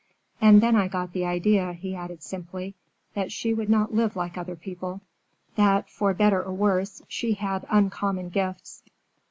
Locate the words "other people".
4.35-5.01